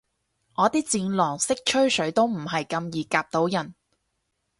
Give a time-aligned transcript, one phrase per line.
[0.55, 3.75] 我啲戰狼式吹水都唔係咁易夾到人